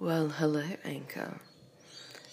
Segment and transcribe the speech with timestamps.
[0.00, 1.42] Well, hello, Anchor.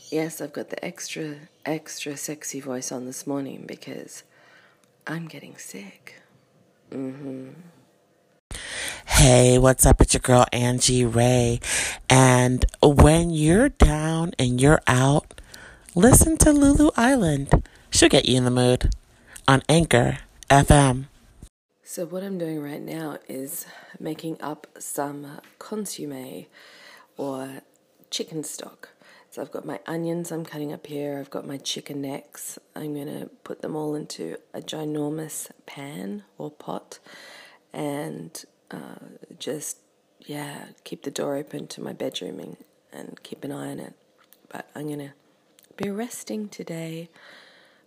[0.09, 4.23] Yes, I've got the extra, extra sexy voice on this morning because
[5.05, 6.21] I'm getting sick.
[6.89, 7.49] Mm-hmm.
[9.05, 9.99] Hey, what's up?
[9.99, 11.59] It's your girl Angie Ray.
[12.09, 15.41] And when you're down and you're out,
[15.93, 17.67] listen to Lulu Island.
[17.89, 18.91] She'll get you in the mood
[19.45, 21.07] on Anchor FM.
[21.83, 23.65] So, what I'm doing right now is
[23.99, 26.45] making up some consomme
[27.17, 27.61] or
[28.09, 28.89] chicken stock.
[29.29, 32.57] So, I've got my onions I'm cutting up here, I've got my chicken necks.
[32.75, 36.99] I'm going to put them all into a ginormous pan or pot
[37.73, 38.95] and uh,
[39.37, 39.77] just,
[40.21, 42.57] yeah, keep the door open to my bedroom and,
[42.91, 43.93] and keep an eye on it.
[44.49, 45.11] But I'm going to
[45.75, 47.09] be resting today.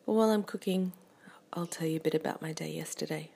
[0.07, 0.93] But while I'm cooking,
[1.52, 3.30] I'll tell you a bit about my day yesterday.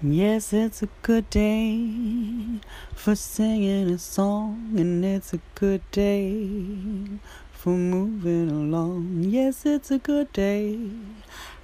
[0.00, 1.90] Yes, it's a good day
[2.94, 6.46] for singing a song, and it's a good day
[7.50, 9.24] for moving along.
[9.24, 10.78] Yes, it's a good day.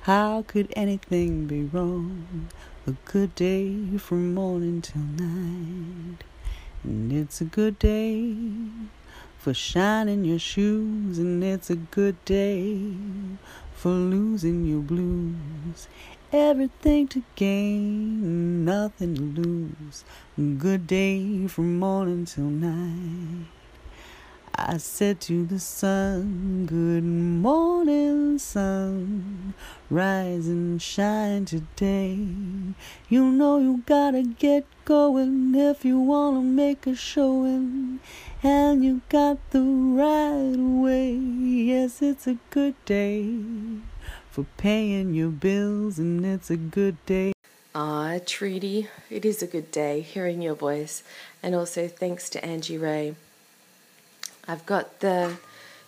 [0.00, 2.48] How could anything be wrong?
[2.88, 6.24] A good day from morning till night.
[6.82, 8.34] And it's a good day
[9.38, 12.96] for shining your shoes, and it's a good day
[13.76, 15.86] for losing your blues.
[16.36, 20.04] Everything to gain, nothing to lose.
[20.36, 23.46] Good day from morning till night.
[24.52, 29.54] I said to the sun, Good morning, sun.
[29.88, 32.26] Rise and shine today.
[33.08, 38.00] You know you gotta get going if you wanna make a showing.
[38.42, 41.12] And you got the right way.
[41.14, 43.84] Yes, it's a good day
[44.34, 47.32] for paying your bills, and it's a good day.
[47.72, 51.04] Ah, Treaty, it is a good day hearing your voice,
[51.40, 53.14] and also thanks to Angie Ray.
[54.48, 55.36] I've got the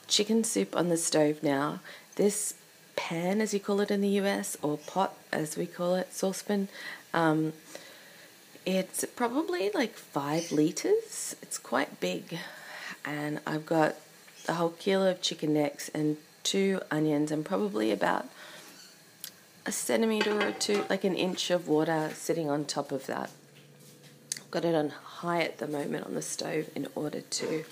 [0.07, 1.81] chicken soup on the stove now.
[2.15, 2.55] This
[2.95, 6.69] pan, as you call it in the US, or pot, as we call it, saucepan,
[7.13, 7.53] um,
[8.65, 11.35] it's probably like five liters.
[11.43, 12.39] It's quite big,
[13.05, 13.97] and I've got
[14.47, 18.27] a whole kilo of chicken necks and two onions, and probably about
[19.67, 23.31] a centimeter or two, like an inch of water sitting on top of that.
[24.37, 27.65] I've got it on high at the moment on the stove in order to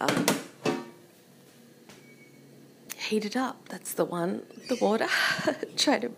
[0.00, 0.26] um,
[2.96, 3.68] heat it up.
[3.68, 5.06] That's the one, the water.
[5.76, 6.10] Try to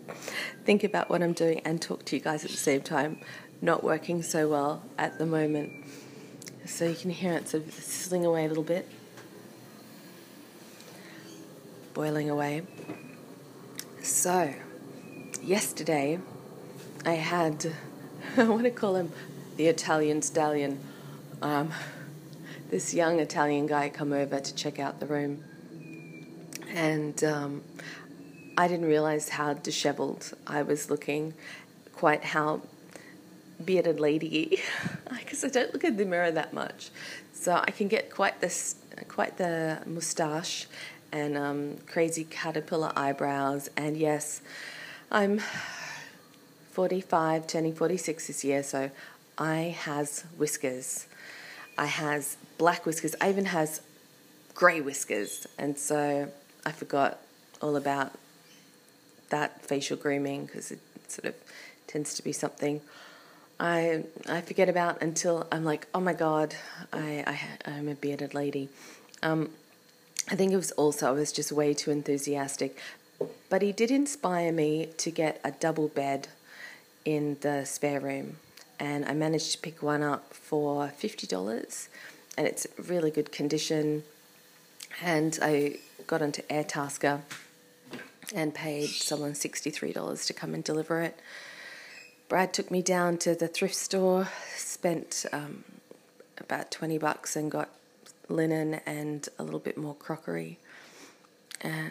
[0.65, 3.19] think about what I'm doing and talk to you guys at the same time.
[3.61, 5.85] Not working so well at the moment.
[6.65, 8.89] So you can hear it sort of sizzling away a little bit,
[11.93, 12.63] boiling away.
[14.01, 14.53] So,
[15.43, 16.19] yesterday
[17.05, 17.73] I had,
[18.37, 19.11] I want to call him
[19.55, 20.79] the Italian stallion,
[21.41, 21.71] um,
[22.69, 25.43] this young Italian guy come over to check out the room.
[26.73, 27.63] And um,
[28.57, 31.33] I didn't realize how disheveled I was looking,
[31.95, 32.61] quite how
[33.63, 34.59] bearded lady,
[35.09, 36.89] because I don't look in the mirror that much.
[37.33, 38.75] So I can get quite this,
[39.07, 40.67] quite the moustache
[41.11, 43.69] and um, crazy caterpillar eyebrows.
[43.77, 44.41] And yes,
[45.11, 45.39] I'm
[46.71, 48.91] 45, turning 46 this year, so
[49.37, 51.07] I has whiskers.
[51.77, 53.15] I has black whiskers.
[53.21, 53.81] I even has
[54.53, 56.29] grey whiskers, and so
[56.65, 57.19] I forgot
[57.61, 58.11] all about
[59.29, 61.35] that facial grooming because it sort of
[61.87, 62.81] tends to be something
[63.59, 66.55] I I forget about until I'm like, oh my god,
[66.93, 68.69] I, I I'm a bearded lady.
[69.23, 69.49] Um,
[70.29, 72.77] I think it was also I was just way too enthusiastic,
[73.49, 76.27] but he did inspire me to get a double bed
[77.05, 78.37] in the spare room,
[78.79, 81.89] and I managed to pick one up for fifty dollars,
[82.37, 84.03] and it's really good condition.
[85.01, 85.77] And I
[86.07, 87.21] got onto Airtasker
[88.33, 91.19] and paid someone sixty three dollars to come and deliver it.
[92.29, 95.63] Brad took me down to the thrift store, spent um,
[96.37, 97.69] about twenty bucks, and got
[98.27, 100.57] linen and a little bit more crockery.
[101.63, 101.89] Uh,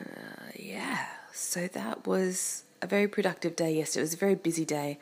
[0.54, 4.00] yeah, so that was a very productive day yesterday.
[4.00, 4.98] It was a very busy day.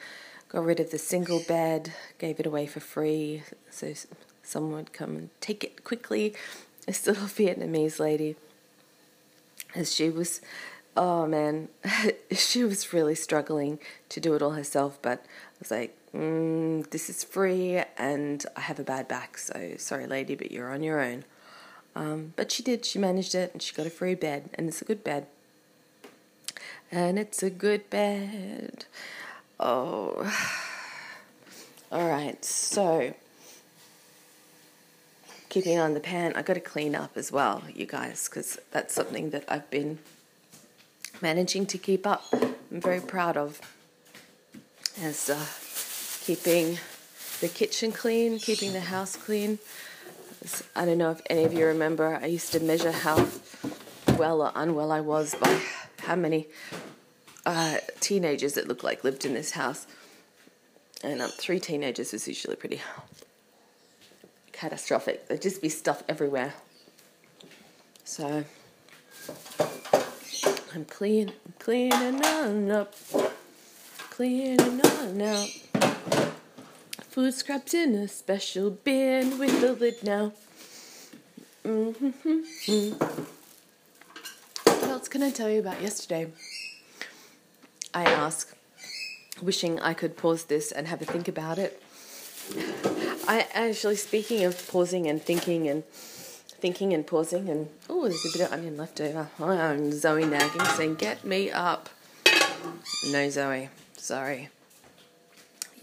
[0.49, 3.93] Got rid of the single bed, gave it away for free, so
[4.43, 6.35] someone would come and take it quickly.
[6.87, 8.37] This little Vietnamese lady,
[9.75, 10.43] as she was,
[10.99, 11.71] oh man,
[12.31, 13.79] she was really struggling
[14.11, 14.99] to do it all herself.
[15.01, 19.77] But I was like, mm, this is free, and I have a bad back, so
[19.79, 21.25] sorry, lady, but you're on your own.
[21.97, 22.85] Um, but she did.
[22.85, 25.27] She managed it, and she got a free bed, and it's a good bed.
[26.91, 28.87] And it's a good bed.
[29.59, 30.33] Oh.
[31.93, 32.45] All right.
[32.45, 33.15] So
[35.55, 38.93] keeping on the pan, I got to clean up as well, you guys, because that's
[38.93, 40.01] something that I've been
[41.23, 42.25] managing to keep up.
[42.33, 43.61] I'm very proud of
[45.01, 45.47] as uh,
[46.25, 46.79] keeping
[47.41, 49.61] the kitchen clean, keeping the house clean.
[50.77, 53.27] I don't know if any of you remember, I used to measure how
[54.19, 55.61] well or unwell I was by
[56.01, 56.49] how many
[57.47, 59.87] uh, teenagers it looked like lived in this house.
[61.03, 62.81] And um, three teenagers was usually pretty
[64.53, 65.29] catastrophic.
[65.29, 66.55] There'd just be stuff everywhere.
[68.05, 68.45] So
[70.75, 72.95] I'm clean, I'm cleaning on up,
[74.11, 75.64] cleaning on out.
[77.15, 80.33] Food scraps in a special bin with the lid now.
[81.65, 82.91] Mm-hmm.
[84.65, 86.33] What else can I tell you about yesterday?
[87.95, 88.57] I ask,
[89.41, 91.81] wishing I could pause this and have a think about it.
[93.29, 98.37] I actually, speaking of pausing and thinking and thinking and pausing, and oh, there's a
[98.37, 99.29] bit of onion left over.
[99.39, 101.91] I'm Zoe nagging, saying, "Get me up."
[103.13, 104.49] No, Zoe, sorry.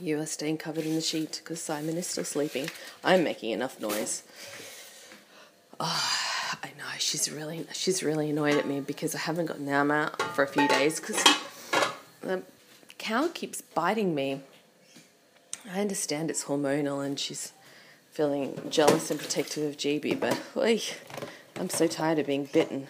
[0.02, 2.72] You are staying covered in the sheet because Simon is still sleeping.
[3.04, 4.24] I'm making enough noise.
[5.80, 6.12] Oh,
[6.64, 10.20] I know she's really she's really annoyed at me because I haven't got Nam out
[10.34, 11.24] for a few days because
[12.22, 12.42] the
[12.98, 14.42] cow keeps biting me.
[15.72, 17.54] I understand it's hormonal and she's
[18.10, 20.82] feeling jealous and protective of GB, but oy,
[21.60, 22.88] I'm so tired of being bitten.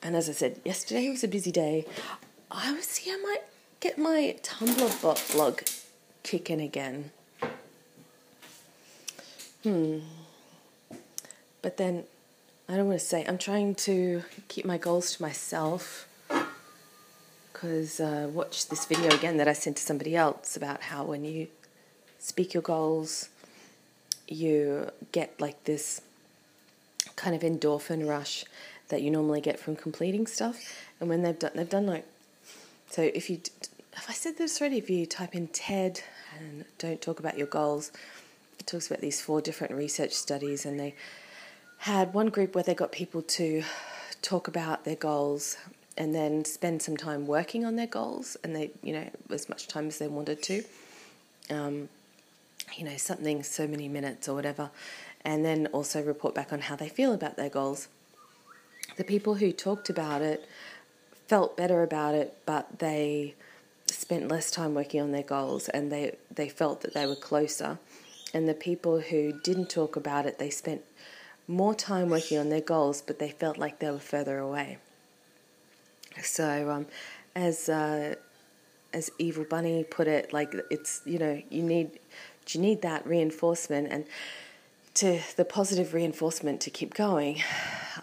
[0.00, 1.86] And as I said, yesterday was a busy day.
[2.52, 3.42] I was here might
[3.84, 5.60] get my Tumblr blog
[6.22, 7.10] kicking again.
[9.62, 9.98] Hmm.
[11.60, 12.04] But then
[12.66, 16.08] I don't want to say, I'm trying to keep my goals to myself
[17.52, 21.26] because uh, watch this video again that I sent to somebody else about how when
[21.26, 21.48] you
[22.18, 23.28] speak your goals,
[24.26, 26.00] you get like this
[27.16, 28.46] kind of endorphin rush
[28.88, 30.58] that you normally get from completing stuff.
[31.00, 32.06] And when they've done, they've done like,
[32.88, 33.40] so if you
[33.94, 34.78] have I said this already?
[34.78, 36.02] If you type in TED
[36.38, 37.92] and don't talk about your goals,
[38.58, 40.94] it talks about these four different research studies, and they
[41.78, 43.62] had one group where they got people to
[44.22, 45.56] talk about their goals
[45.96, 49.68] and then spend some time working on their goals, and they, you know, as much
[49.68, 50.64] time as they wanted to.
[51.50, 51.88] Um,
[52.76, 54.70] you know, something so many minutes or whatever,
[55.24, 57.88] and then also report back on how they feel about their goals.
[58.96, 60.48] The people who talked about it
[61.28, 63.34] felt better about it, but they
[64.04, 67.78] spent less time working on their goals and they, they felt that they were closer.
[68.34, 70.82] And the people who didn't talk about it, they spent
[71.48, 74.76] more time working on their goals, but they felt like they were further away.
[76.22, 76.86] So, um,
[77.34, 78.14] as uh,
[78.92, 81.98] as Evil Bunny put it, like it's you know you need
[82.50, 84.04] you need that reinforcement and
[84.94, 87.42] to the positive reinforcement to keep going.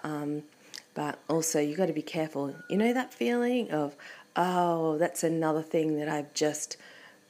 [0.04, 0.44] Um,
[0.94, 2.56] but also you got to be careful.
[2.70, 3.96] You know that feeling of
[4.36, 6.78] oh, that's another thing that I've just,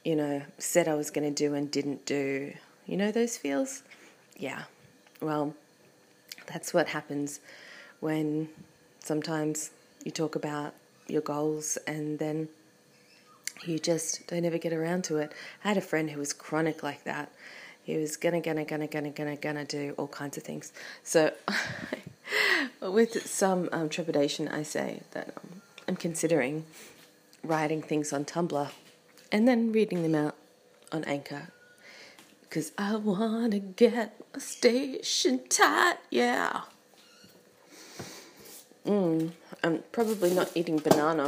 [0.04, 2.52] you know, said I was going to do and didn't do.
[2.86, 3.82] You know those feels?
[4.36, 4.64] Yeah.
[5.20, 5.54] Well,
[6.46, 7.40] that's what happens
[8.00, 8.48] when
[9.00, 9.70] sometimes
[10.04, 10.74] you talk about
[11.06, 12.48] your goals and then
[13.64, 15.32] you just don't ever get around to it.
[15.64, 17.30] I had a friend who was chronic like that.
[17.84, 20.72] He was gonna, gonna, gonna, gonna, gonna, gonna do all kinds of things.
[21.02, 21.32] So,
[22.80, 25.34] with some um, trepidation, I say that
[25.92, 26.64] I'm considering
[27.44, 28.70] writing things on Tumblr
[29.30, 30.34] and then reading them out
[30.90, 31.48] on Anchor.
[32.40, 36.62] Because I want to get a station tight, yeah.
[38.86, 39.32] Mm,
[39.62, 41.26] I'm probably not eating banana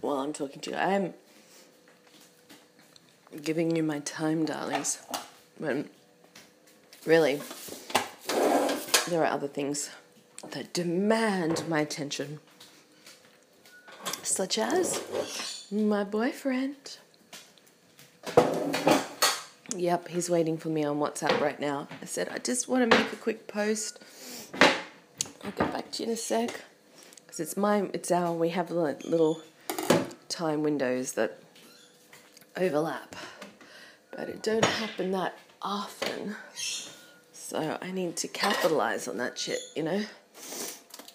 [0.00, 0.76] while I'm talking to you.
[0.76, 1.14] I'm
[3.42, 5.02] giving you my time, darlings.
[5.58, 5.90] When
[7.04, 7.40] really,
[9.08, 9.90] there are other things
[10.52, 12.38] that demand my attention
[14.24, 16.98] such as my boyfriend.
[19.76, 21.88] Yep, he's waiting for me on WhatsApp right now.
[22.00, 23.98] I said, I just want to make a quick post.
[24.60, 26.60] I'll get back to you in a sec.
[27.24, 29.42] Because it's my, it's our, we have little
[30.28, 31.38] time windows that
[32.56, 33.16] overlap.
[34.10, 36.36] But it don't happen that often.
[37.32, 40.02] So I need to capitalize on that shit, you know?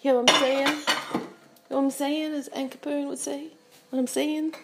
[0.02, 0.84] Hear what I'm saying?
[1.70, 2.34] Know what I'm saying?
[2.34, 2.70] As Ann
[3.08, 3.50] would say.
[3.90, 4.56] What I'm saying?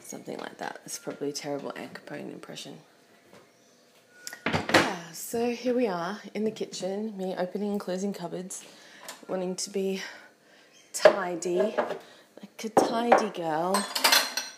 [0.00, 0.80] Something like that.
[0.84, 1.90] It's probably a terrible Ann
[2.30, 2.78] impression.
[4.46, 8.64] Yeah, so here we are in the kitchen, me opening and closing cupboards,
[9.28, 10.02] wanting to be
[10.92, 13.86] tidy, like a tidy girl,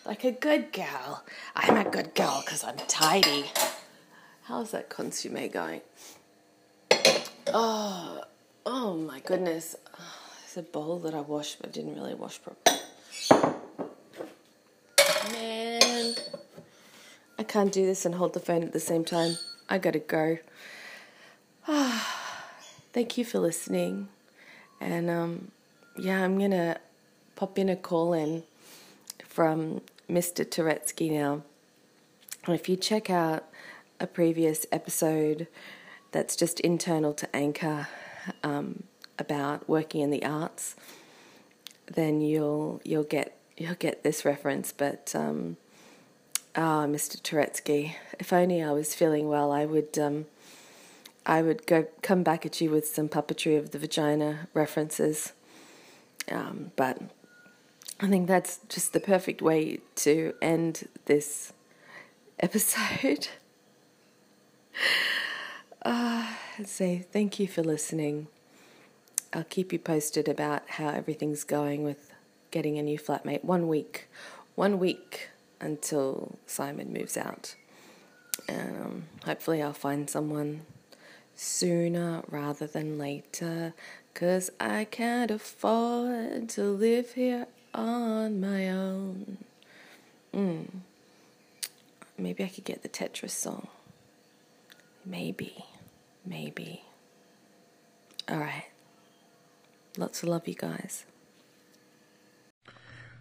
[0.05, 1.23] like a good girl.
[1.55, 3.51] I'm a good girl because I'm tidy.
[4.43, 5.81] How's that consomme going?
[7.47, 8.23] Oh,
[8.65, 9.75] oh my goodness.
[10.55, 12.79] A bowl that I washed but didn't really wash properly.
[15.31, 16.13] Man,
[17.39, 19.37] I can't do this and hold the phone at the same time.
[19.67, 20.37] I gotta go.
[22.93, 24.09] Thank you for listening.
[24.79, 25.51] And um,
[25.97, 26.77] yeah, I'm gonna
[27.35, 28.43] pop in a call in
[29.27, 30.45] from Mr.
[30.45, 31.41] Turetsky now.
[32.47, 33.45] If you check out
[33.99, 35.47] a previous episode
[36.11, 37.87] that's just internal to Anchor
[38.43, 38.83] um,
[39.19, 40.75] about working in the arts,
[41.87, 44.71] then you'll you'll get you'll get this reference.
[44.71, 45.57] But um,
[46.55, 47.21] ah, Mr.
[47.21, 50.25] Turetsky, if only I was feeling well, I would um,
[51.25, 55.33] I would go come back at you with some puppetry of the vagina references.
[56.31, 57.01] Um, but
[57.99, 61.53] I think that's just the perfect way to end this
[62.39, 63.29] episode.
[65.83, 68.27] uh, let's say thank you for listening.
[69.33, 72.11] I'll keep you posted about how everything's going with
[72.51, 73.43] getting a new flatmate.
[73.43, 74.07] One week,
[74.55, 77.55] one week until Simon moves out.
[78.47, 80.61] Um, hopefully, I'll find someone
[81.35, 83.73] sooner rather than later.
[84.13, 89.39] Cause I can't afford to live here on my own.
[90.31, 90.67] Mm.
[92.19, 93.67] Maybe I could get the Tetris song.
[95.03, 95.65] Maybe.
[96.23, 96.83] Maybe.
[98.29, 98.65] Alright.
[99.97, 101.05] Lots of love, you guys.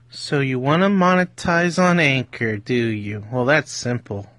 [0.08, 3.24] So you want to monetize on Anchor, do you?
[3.32, 4.30] Well, that's simple.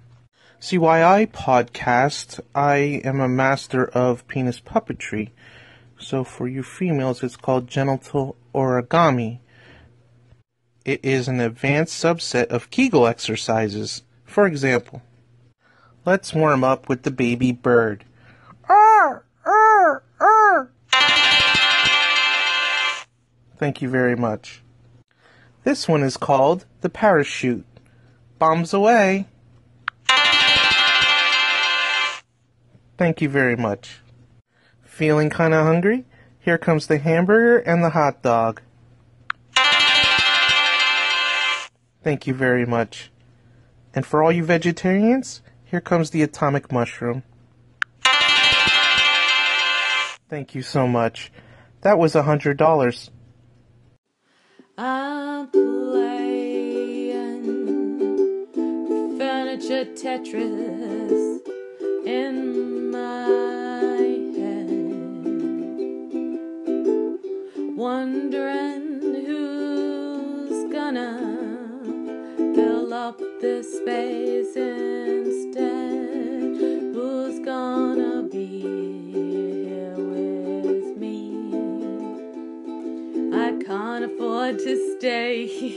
[0.58, 5.30] See, why I podcast, I am a master of penis puppetry.
[5.98, 9.40] So for you females, it's called genital origami.
[10.84, 14.02] It is an advanced subset of Kegel exercises.
[14.24, 15.02] For example,
[16.04, 18.04] let's warm up with the baby bird.
[23.56, 24.62] Thank you very much.
[25.62, 27.64] This one is called the parachute.
[28.38, 29.28] Bombs away.
[32.96, 34.00] Thank you very much.
[34.82, 36.04] Feeling kinda hungry?
[36.38, 38.60] Here comes the hamburger and the hot dog.
[42.02, 43.10] Thank you very much.
[43.94, 47.22] And for all you vegetarians, here comes the atomic mushroom.
[50.28, 51.32] Thank you so much.
[51.80, 53.10] That was a hundred dollars.
[54.76, 57.44] I'm playing
[59.16, 61.40] furniture Tetris
[62.04, 62.53] in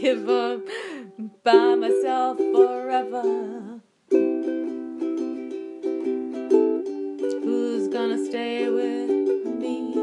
[0.07, 0.61] here for,
[1.43, 3.81] by myself forever.
[7.43, 9.09] Who's gonna stay with
[9.61, 9.93] me?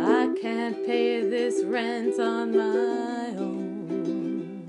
[0.00, 4.66] I can't pay this rent on my own.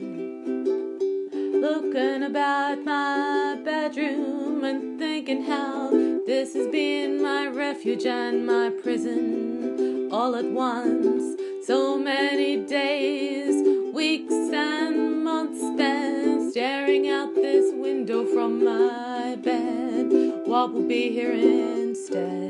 [1.59, 5.89] Looking about my bedroom and thinking how
[6.27, 11.38] this has been my refuge and my prison all at once.
[11.69, 20.07] So many days, weeks, and months spent staring out this window from my bed.
[20.47, 22.48] What will be here instead?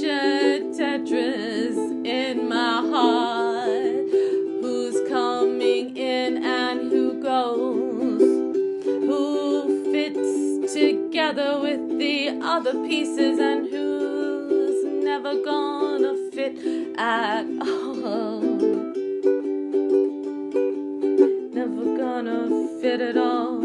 [0.00, 4.08] Furniture Tetris in my heart.
[4.62, 8.22] Who's coming in and who goes?
[8.82, 16.56] Who fits together with the other pieces and who's never gonna fit
[16.96, 18.40] at all?
[21.52, 23.59] Never gonna fit at all.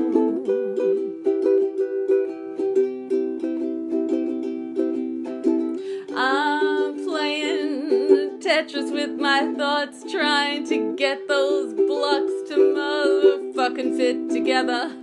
[8.55, 14.95] Tetris with my thoughts, trying to get those blocks to motherfucking fit together.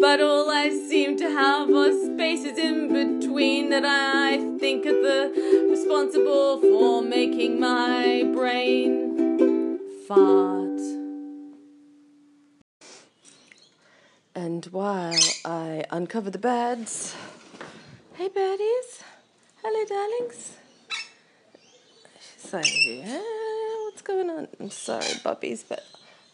[0.00, 5.68] But all I seem to have are spaces in between that I think are the
[5.70, 9.78] responsible for making my brain
[10.08, 10.80] fart.
[14.34, 15.14] And while
[15.44, 17.14] I uncover the beds,
[18.14, 19.04] hey birdies,
[19.62, 20.65] hello darlings.
[22.52, 23.20] Like, yeah,
[23.84, 24.48] what's going on?
[24.60, 25.84] I'm sorry, puppies, but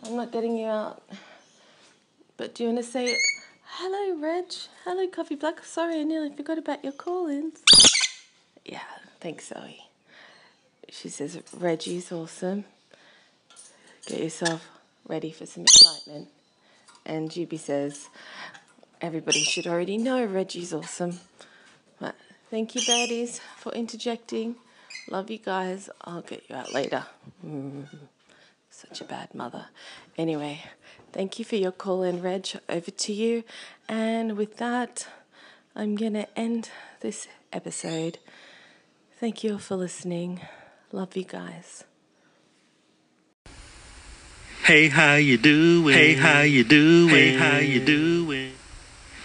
[0.05, 1.03] I'm not getting you out.
[2.37, 3.17] But do you want to say
[3.65, 4.45] hello, Reg?
[4.85, 5.65] Hello, Coffee Black.
[5.65, 7.61] Sorry, I nearly forgot about your call-ins.
[8.65, 8.81] Yeah,
[9.21, 9.87] thanks, Zoe.
[10.91, 12.65] She says Reggie's awesome.
[14.07, 14.69] Get yourself
[15.09, 16.29] ready for some excitement.
[17.07, 18.09] And Juby says
[19.01, 21.21] everybody should already know Reggie's awesome.
[21.99, 22.17] But
[22.51, 24.57] thank you, baddies, for interjecting.
[25.13, 25.91] Love you guys.
[26.01, 27.05] I'll get you out later.
[27.47, 27.85] Mm,
[28.71, 29.67] such a bad mother.
[30.17, 30.63] Anyway,
[31.13, 32.49] thank you for your call in, Reg.
[32.67, 33.45] Over to you.
[33.91, 35.07] And with that,
[35.77, 38.21] I'm going to end this episode.
[39.21, 40.41] Thank you all for listening.
[40.93, 41.85] Love you guys.
[44.65, 45.95] Hey, how you doing?
[45.95, 47.11] Hey, how you doing?
[47.11, 48.53] Hey, how you doing?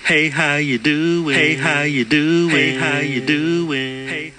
[0.04, 1.34] Hey, how you doing?
[1.34, 2.50] Hey, how you doing?
[2.50, 4.08] Hey, how you doing?
[4.10, 4.34] Hey.